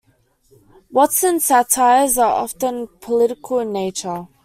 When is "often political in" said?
2.33-3.71